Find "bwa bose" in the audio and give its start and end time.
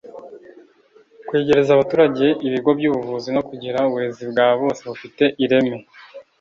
4.31-4.81